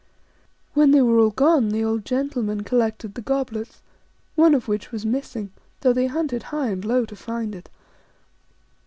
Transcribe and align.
When 0.73 0.89
they 0.89 1.01
were 1.03 1.19
all 1.19 1.29
gone 1.29 1.69
the 1.69 1.83
old 1.83 2.05
gentleman 2.05 2.63
collected 2.63 3.13
the 3.13 3.21
goblets, 3.21 3.83
one 4.33 4.55
of 4.55 4.67
which 4.67 4.91
was 4.91 5.05
missing, 5.05 5.51
though 5.81 5.93
they 5.93 6.07
hunted 6.07 6.41
high 6.49 6.69
and 6.69 6.83
low 6.83 7.05
to 7.05 7.15
find 7.15 7.53
it. 7.53 7.69